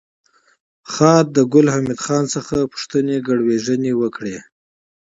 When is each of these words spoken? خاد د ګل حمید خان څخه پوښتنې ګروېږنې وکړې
خاد 0.91 1.25
د 1.35 1.37
ګل 1.53 1.67
حمید 1.75 1.99
خان 2.05 2.25
څخه 2.35 2.69
پوښتنې 2.71 3.17
ګروېږنې 3.27 3.91
وکړې 4.01 4.37